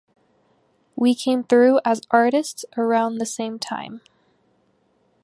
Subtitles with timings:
[0.95, 4.01] We came through as artists around the same time.